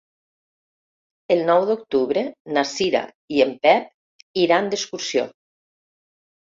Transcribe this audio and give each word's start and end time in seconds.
El 1.35 1.43
nou 1.49 1.67
d'octubre 1.71 2.25
na 2.57 2.65
Cira 2.71 3.05
i 3.37 3.45
en 3.49 3.55
Pep 3.67 4.43
iran 4.49 4.75
d'excursió. 4.75 5.33